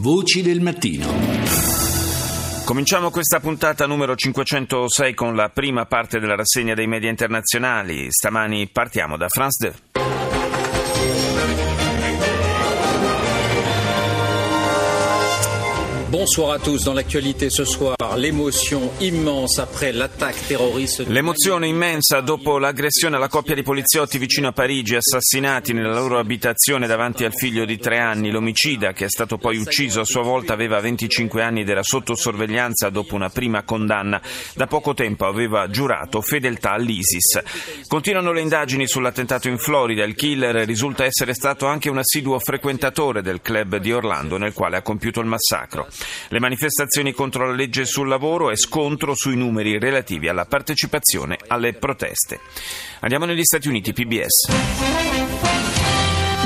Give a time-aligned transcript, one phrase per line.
[0.00, 1.08] Voci del mattino.
[2.64, 8.06] Cominciamo questa puntata numero 506 con la prima parte della rassegna dei media internazionali.
[8.08, 10.07] Stamani partiamo da France 2.
[16.10, 16.84] Bonsoir à tous.
[16.84, 21.06] Dans l'actualité ce soir, l'émotion immense après l'attaque terroriste.
[21.06, 26.86] L'emozione immensa dopo l'aggressione alla coppia di poliziotti vicino a Parigi, assassinati nella loro abitazione
[26.86, 28.30] davanti al figlio di tre anni.
[28.30, 32.14] L'omicida, che è stato poi ucciso a sua volta, aveva 25 anni ed era sotto
[32.14, 34.18] sorveglianza dopo una prima condanna.
[34.54, 37.42] Da poco tempo aveva giurato fedeltà all'ISIS.
[37.86, 40.04] Continuano le indagini sull'attentato in Florida.
[40.04, 44.78] Il killer risulta essere stato anche un assiduo frequentatore del club di Orlando nel quale
[44.78, 45.86] ha compiuto il massacro.
[46.28, 51.74] Le manifestazioni contro la legge sul lavoro e scontro sui numeri relativi alla partecipazione alle
[51.74, 52.40] proteste.
[53.00, 55.17] Andiamo negli Stati Uniti, PBS.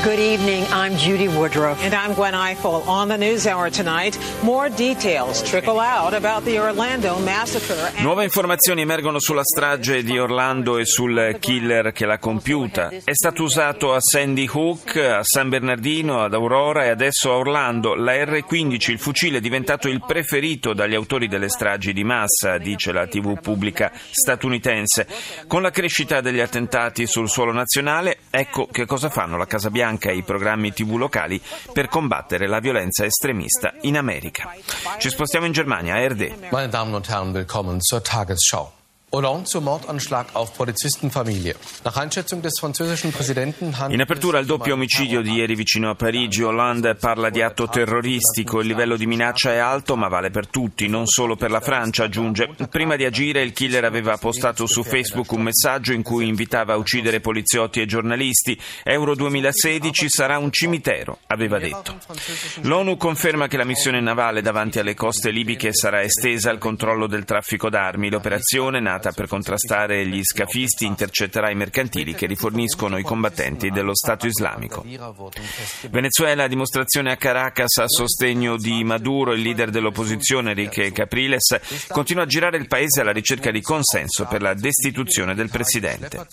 [0.03, 0.67] Good evening.
[0.73, 1.81] I'm Judy Woodruff.
[1.81, 2.83] And I'm Gwen Eiffel.
[2.87, 8.03] On the News Hour tonight, more details trickle out about the Orlando massacre.
[8.03, 12.89] Nuove informazioni emergono sulla strage di Orlando e sul killer che l'ha compiuta.
[12.89, 17.95] È stato usato a Sandy Hook, a San Bernardino, ad Aurora e adesso a Orlando.
[17.95, 22.91] La R-15, il fucile, è diventato il preferito dagli autori delle stragi di massa, dice
[22.91, 25.07] la TV pubblica statunitense.
[25.47, 29.91] Con la crescita degli attentati sul suolo nazionale, ecco che cosa fanno la Casa Bianca
[29.93, 31.41] anche ai programmi tv locali
[31.73, 34.51] per combattere la violenza estremista in America.
[34.99, 36.51] Ci spostiamo in Germania, a RD.
[36.51, 38.82] Meine Damen und Herren, willkommen zur Tagesschau.
[43.93, 48.61] In apertura al doppio omicidio di ieri vicino a Parigi, Hollande parla di atto terroristico.
[48.61, 52.05] Il livello di minaccia è alto, ma vale per tutti, non solo per la Francia,
[52.05, 52.55] aggiunge.
[52.71, 56.77] Prima di agire, il killer aveva postato su Facebook un messaggio in cui invitava a
[56.79, 58.59] uccidere poliziotti e giornalisti.
[58.83, 61.99] Euro 2016 sarà un cimitero, aveva detto.
[62.63, 67.27] L'ONU conferma che la missione navale davanti alle coste libiche sarà estesa al controllo del
[67.27, 68.09] traffico d'armi.
[68.09, 74.27] L'operazione, nata per contrastare gli scafisti intercetterà i mercantili che riforniscono i combattenti dello Stato
[74.27, 74.85] islamico.
[75.91, 82.27] Venezuela, dimostrazione a Caracas a sostegno di Maduro, il leader dell'opposizione Enrique Capriles, continua a
[82.27, 86.27] girare il paese alla ricerca di consenso per la destituzione del presidente.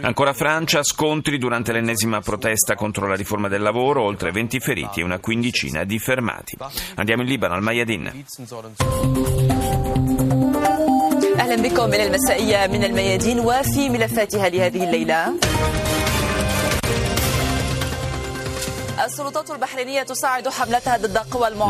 [0.00, 5.04] Ancora Francia, scontri durante l'ennesima protesta contro la riforma del lavoro, oltre 20 feriti e
[5.04, 6.56] una quindicina di fermati.
[6.96, 8.24] Andiamo in Libano, al Mayadin.
[11.48, 15.34] أهلا بكم من المسائية من الميادين وفي ملفاتها لهذه الليلة.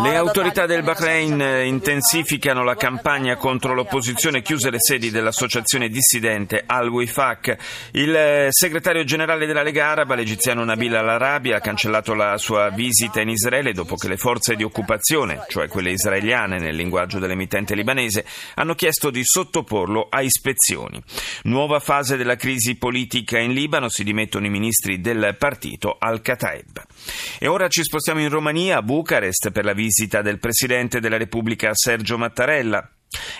[0.02, 7.56] Le autorità del Bahrain intensificano la campagna contro l'opposizione, chiuse le sedi dell'associazione dissidente Al-Wifaq.
[7.92, 13.28] Il segretario generale della Lega Araba, l'egiziano Nabil al-Arabi, ha cancellato la sua visita in
[13.28, 18.24] Israele dopo che le forze di occupazione, cioè quelle israeliane nel linguaggio dell'emittente libanese,
[18.54, 21.02] hanno chiesto di sottoporlo a ispezioni.
[21.44, 26.86] Nuova fase della crisi politica in Libano, si dimettono i ministri del partito Al-Kataeb.
[27.38, 31.70] E ora ci spostiamo in Romania, a Bucarest, per la visita del Presidente della Repubblica
[31.74, 32.90] Sergio Mattarella.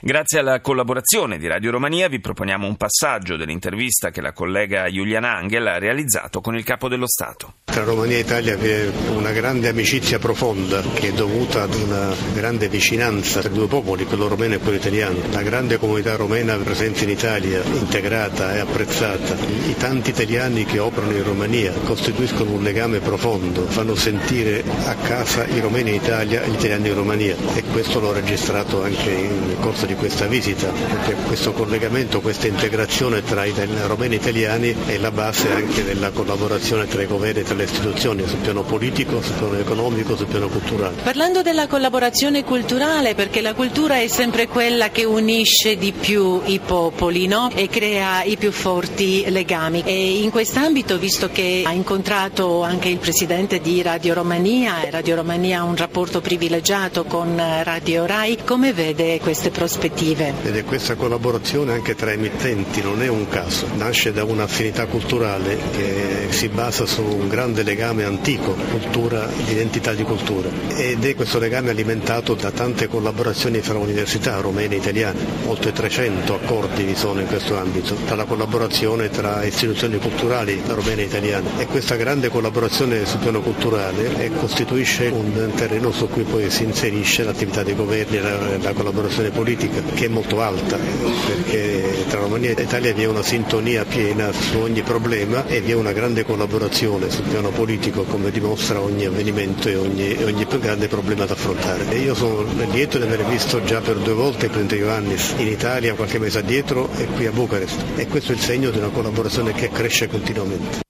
[0.01, 5.37] Grazie alla collaborazione di Radio Romania vi proponiamo un passaggio dell'intervista che la collega Giuliana
[5.37, 7.55] Angel ha realizzato con il Capo dello Stato.
[7.65, 12.15] Tra Romania e Italia vi è una grande amicizia profonda che è dovuta ad una
[12.33, 15.19] grande vicinanza tra i due popoli, quello romeno e quello italiano.
[15.33, 19.35] La grande comunità romena presente in Italia, integrata e apprezzata.
[19.69, 25.45] I tanti italiani che operano in Romania costituiscono un legame profondo, fanno sentire a casa
[25.47, 29.57] i romeni in Italia e gli italiani in Romania e questo l'ho registrato anche in
[29.59, 33.53] corso di questa visita, perché questo collegamento, questa integrazione tra i
[33.87, 37.65] romeni e italiani è la base anche della collaborazione tra i governi e tra le
[37.65, 40.97] istituzioni sul piano politico, sul piano economico, sul piano culturale.
[41.03, 46.61] Parlando della collaborazione culturale, perché la cultura è sempre quella che unisce di più i
[46.65, 47.51] popoli no?
[47.55, 49.83] e crea i più forti legami.
[49.85, 55.61] E in quest'ambito, visto che ha incontrato anche il presidente di Radio Romania Radio Romania
[55.61, 60.33] ha un rapporto privilegiato con Radio Rai, come vede queste prospettive.
[60.43, 65.59] Ed è questa collaborazione anche tra emittenti, non è un caso, nasce da un'affinità culturale
[65.73, 70.49] che si basa su un grande legame antico, cultura, identità di cultura.
[70.77, 76.35] Ed è questo legame alimentato da tante collaborazioni fra università romene e italiane, oltre 300
[76.35, 81.51] accordi vi sono in questo ambito, tra la collaborazione tra istituzioni culturali romene e italiane.
[81.59, 87.25] E questa grande collaborazione sul piano culturale costituisce un terreno su cui poi si inserisce
[87.25, 92.63] l'attività dei governi e la collaborazione politica che è molto alta perché tra Romania e
[92.63, 97.09] Italia vi è una sintonia piena su ogni problema e vi è una grande collaborazione
[97.09, 101.89] sul piano politico come dimostra ogni avvenimento e ogni, ogni grande problema da affrontare.
[101.89, 105.95] E io sono lieto di aver visto già per due volte presidente Ioannis in Italia
[105.95, 109.53] qualche mese addietro e qui a Bucarest e questo è il segno di una collaborazione
[109.53, 110.81] che cresce continuamente.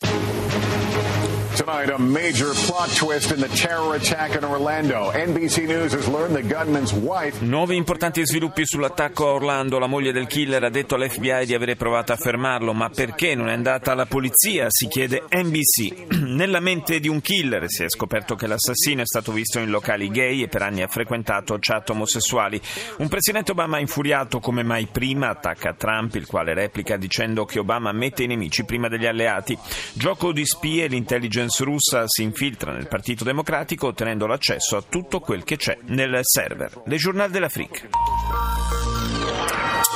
[1.88, 5.10] Tonight, a major plot twist in the terror attack in Orlando.
[5.12, 7.40] NBC News has learned the gunman's wife.
[7.40, 9.78] Nuovi importanti sviluppi sull'attacco a Orlando.
[9.78, 13.48] La moglie del killer ha detto all'FBI di avere provato a fermarlo, ma perché non
[13.48, 14.66] è andata alla polizia?
[14.68, 16.16] Si chiede NBC.
[16.28, 20.10] Nella mente di un killer si è scoperto che l'assassino è stato visto in locali
[20.10, 22.60] gay e per anni ha frequentato chat omosessuali.
[22.98, 27.92] Un presidente Obama infuriato come mai prima attacca Trump, il quale replica dicendo che Obama
[27.92, 29.56] mette i nemici prima degli alleati.
[29.94, 35.44] Gioco di spie, l'intelligence russa si infiltra nel Partito Democratico ottenendo l'accesso a tutto quel
[35.44, 36.82] che c'è nel server.
[36.84, 37.88] Le Journal de l'Afrique.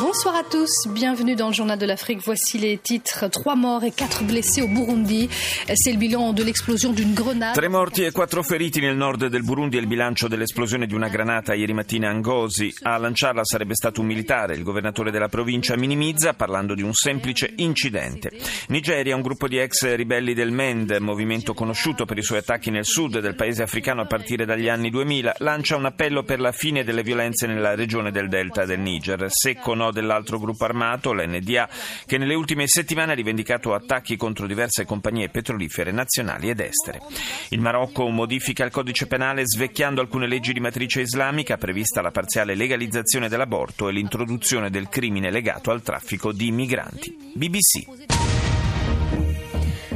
[0.01, 2.21] Bonsoir à tous, bienvenue dans le Journal de l'Afrique.
[2.25, 3.29] Voici les titres.
[3.29, 5.29] Trois morts et quatre blessés au Burundi.
[5.75, 7.55] C'est le bilan de l'explosion d'une grenade.
[7.55, 11.09] Tre morti e quattro feriti nel nord del Burundi è il bilancio dell'esplosione di una
[11.09, 12.73] granata ieri mattina a Ngozi.
[12.85, 14.55] A lanciarla sarebbe stato un militare.
[14.55, 18.31] Il governatore della provincia minimizza parlando di un semplice incidente.
[18.69, 22.87] Nigeria, un gruppo di ex ribelli del MEND, movimento conosciuto per i suoi attacchi nel
[22.87, 26.83] sud del paese africano a partire dagli anni 2000, lancia un appello per la fine
[26.83, 29.27] delle violenze nella regione del delta del Niger.
[29.29, 31.69] Secco no dell'altro gruppo armato, l'NDA,
[32.07, 37.01] che nelle ultime settimane ha rivendicato attacchi contro diverse compagnie petrolifere nazionali ed estere.
[37.49, 42.55] Il Marocco modifica il codice penale svecchiando alcune leggi di matrice islamica, prevista la parziale
[42.55, 47.33] legalizzazione dell'aborto e l'introduzione del crimine legato al traffico di migranti.
[47.35, 48.21] BBC.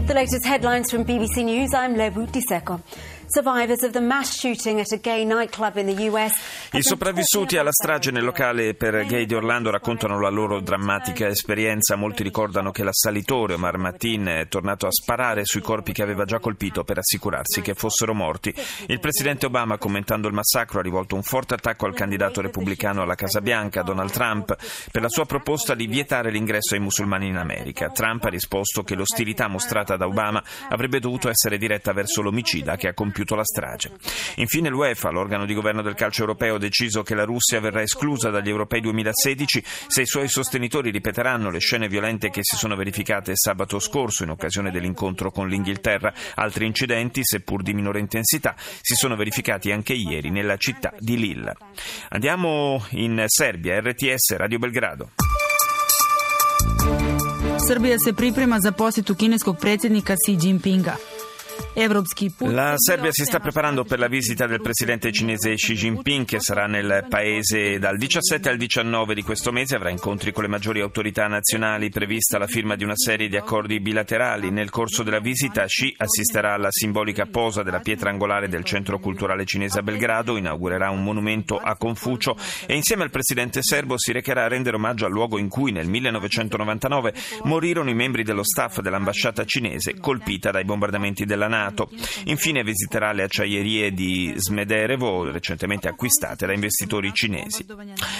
[0.07, 1.73] The latest headlines from BBC News.
[1.73, 2.81] I'm Lebu Diseko.
[6.73, 11.97] I sopravvissuti alla strage nel locale per gay di Orlando raccontano la loro drammatica esperienza.
[11.97, 16.39] Molti ricordano che l'assalitore Omar Matin è tornato a sparare sui corpi che aveva già
[16.39, 18.55] colpito per assicurarsi che fossero morti.
[18.87, 23.17] Il presidente Obama, commentando il massacro, ha rivolto un forte attacco al candidato repubblicano alla
[23.17, 24.57] Casa Bianca, Donald Trump,
[24.93, 27.91] per la sua proposta di vietare l'ingresso ai musulmani in America.
[27.91, 32.87] Trump ha risposto che l'ostilità mostrata da Obama avrebbe dovuto essere diretta verso l'omicida che
[32.87, 33.93] ha compiuto compiuto la strage.
[34.37, 38.29] Infine l'UEFA, l'organo di governo del calcio europeo, ha deciso che la Russia verrà esclusa
[38.29, 43.33] dagli europei 2016 se i suoi sostenitori ripeteranno le scene violente che si sono verificate
[43.35, 46.13] sabato scorso in occasione dell'incontro con l'Inghilterra.
[46.35, 51.55] Altri incidenti, seppur di minore intensità, si sono verificati anche ieri nella città di Lille.
[52.11, 55.11] Andiamo in Serbia, RTS, Radio Belgrado.
[57.67, 60.97] Srbija se priprema za posjetu kineskog predsjednika Xi Jinpinga.
[62.55, 66.67] La Serbia si sta preparando per la visita del presidente cinese Xi Jinping che sarà
[66.67, 71.27] nel paese dal 17 al 19 di questo mese, avrà incontri con le maggiori autorità
[71.27, 74.51] nazionali, prevista la firma di una serie di accordi bilaterali.
[74.51, 79.45] Nel corso della visita Xi assisterà alla simbolica posa della pietra angolare del centro culturale
[79.45, 84.45] cinese a Belgrado, inaugurerà un monumento a Confucio e insieme al presidente serbo si recherà
[84.45, 87.13] a rendere omaggio al luogo in cui nel 1999
[87.43, 91.65] morirono i membri dello staff dell'ambasciata cinese colpita dai bombardamenti della NATO.
[91.67, 91.89] Senato.
[92.25, 97.65] Infine visiterà le acciaierie di Smederevo, recentemente acquistate da investitori cinesi.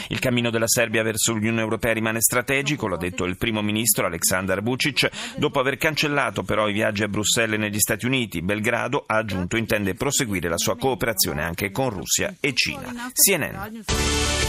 [0.09, 4.63] Il cammino della Serbia verso l'Unione Europea rimane strategico, l'ha detto il primo ministro Aleksandar
[4.63, 8.43] Vucic, dopo aver cancellato però i viaggi a Bruxelles e negli Stati Uniti.
[8.43, 12.93] Belgrado ha aggiunto intende proseguire la sua cooperazione anche con Russia e Cina.
[13.13, 14.46] CNN.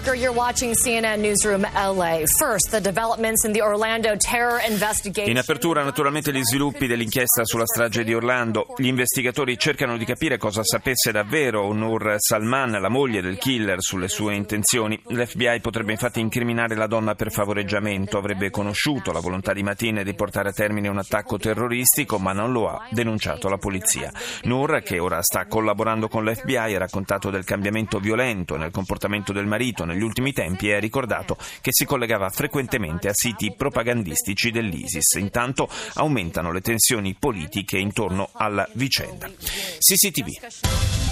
[0.00, 0.14] Walker.
[0.14, 2.24] You're watching CNN Newsroom LA.
[2.38, 5.28] First, the developments in the Orlando terror investigation.
[5.30, 8.74] In apertura, naturalmente, gli sviluppi dell'inchiesta sulla strage di Orlando.
[8.78, 14.08] Gli investigatori cercano di capire cosa sapesse davvero Nur Salman, la moglie del killer, sulle
[14.08, 14.98] sue intenzioni.
[15.08, 18.16] L'FBI potrebbe infatti incriminare la donna per favoreggiamento.
[18.16, 22.52] Avrebbe conosciuto la volontà di Matin di portare a termine un attacco terroristico, ma non
[22.52, 24.10] lo ha denunciato la polizia.
[24.44, 29.46] Nur, che ora sta collaborando con l'FBI, ha raccontato del cambiamento violento nel comportamento del
[29.46, 35.14] marito negli ultimi tempi ha ricordato che si collegava frequentemente a siti propagandistici dell'ISIS.
[35.18, 39.28] Intanto aumentano le tensioni politiche intorno alla vicenda.
[39.28, 41.09] CCTV.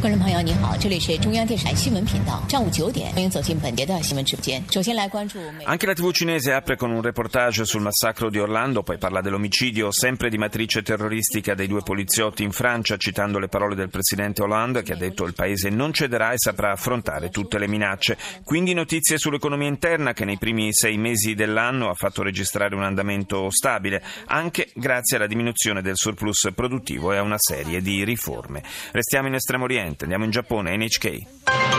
[0.00, 4.60] 观众朋友，你好，这里是中央电视台新闻频道，上午九点，欢迎走进本节的新闻直播间。
[4.70, 5.38] 首先来关注。
[5.64, 10.28] Anche la TV cinese apre con un reportage sul massacro di Orlando, poi parla dell'omicidio sempre
[10.28, 14.94] di matrice terroristica dei due poliziotti in Francia, citando le parole del presidente Hollande che
[14.94, 18.18] ha detto il paese non cederà e saprà affrontare tutte le minacce.
[18.42, 23.50] Quindi notizie sull'economia interna che nei primi sei mesi dell'anno ha fatto registrare un andamento
[23.50, 28.64] stabile, anche grazie alla diminuzione del surplus produttivo e a una serie di riforme.
[28.90, 29.85] Restiamo in Estremo Oriente.
[30.03, 31.76] Andiamo in Giappone, NHK.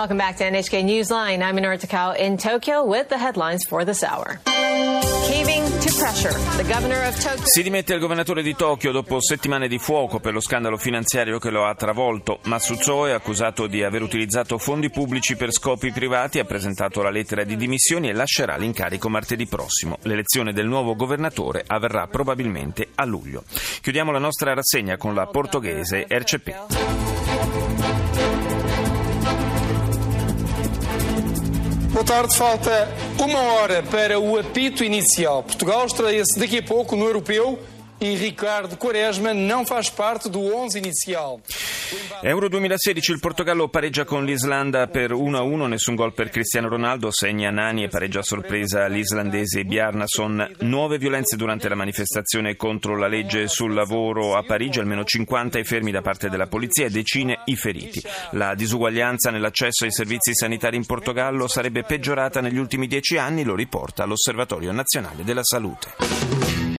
[0.00, 1.42] Welcome back to NHK Newsline.
[1.42, 4.40] I'm Minora Takao in Tokyo with the headlines for this hour.
[4.46, 6.32] Caving to pressure.
[6.56, 7.44] The governor of Tokyo.
[7.44, 11.50] Si dimette il governatore di Tokyo dopo settimane di fuoco per lo scandalo finanziario che
[11.50, 12.38] lo ha travolto.
[12.44, 17.44] Matsuzo è accusato di aver utilizzato fondi pubblici per scopi privati, ha presentato la lettera
[17.44, 19.98] di dimissioni e lascerà l'incarico martedì prossimo.
[20.04, 23.44] L'elezione del nuovo governatore avverrà probabilmente a luglio.
[23.82, 27.28] Chiudiamo la nostra rassegna con la portoghese RCP.
[32.00, 32.34] Boa tarde.
[32.34, 32.88] Falta
[33.18, 35.42] uma hora para o apito inicial.
[35.42, 37.58] Portugal estreia-se daqui a pouco no Europeu
[38.02, 41.40] e Riccardo Quaresma non fa parte do 11 iniziale.
[42.22, 47.50] Euro 2016 il Portogallo pareggia con l'Islanda per 1-1, nessun gol per Cristiano Ronaldo, segna
[47.50, 50.56] Nani e pareggia a sorpresa l'islandese Bjarnason.
[50.60, 55.64] Nuove violenze durante la manifestazione contro la legge sul lavoro a Parigi, almeno 50 i
[55.64, 58.02] fermi da parte della polizia e decine i feriti.
[58.32, 63.54] La disuguaglianza nell'accesso ai servizi sanitari in Portogallo sarebbe peggiorata negli ultimi dieci anni, lo
[63.54, 66.39] riporta l'Osservatorio Nazionale della Salute.